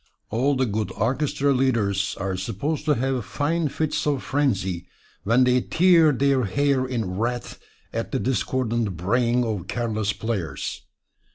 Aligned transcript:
All 0.31 0.55
the 0.55 0.65
good 0.65 0.91
orchestra 0.93 1.53
leaders 1.53 2.17
are 2.19 2.35
supposed 2.35 2.85
to 2.85 2.95
have 2.95 3.23
fine 3.23 3.67
fits 3.67 4.07
of 4.07 4.23
frenzy 4.23 4.87
when 5.25 5.43
they 5.43 5.61
tear 5.61 6.11
their 6.11 6.45
hair 6.45 6.87
in 6.87 7.19
wrath 7.19 7.59
at 7.93 8.11
the 8.11 8.17
discordant 8.17 8.97
braying 8.97 9.43
of 9.45 9.67
careless 9.67 10.11
players. 10.11 10.81